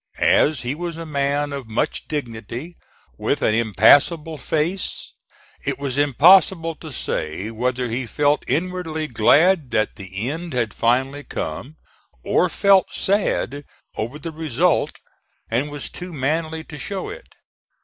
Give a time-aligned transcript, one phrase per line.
[0.19, 2.75] As he was a man of much dignity,
[3.19, 5.13] with an impassible face,
[5.63, 11.23] it was impossible to say whether he felt inwardly glad that the end had finally
[11.23, 11.75] come,
[12.23, 13.63] or felt sad
[13.95, 14.93] over the result,
[15.51, 17.35] and was too manly to show it.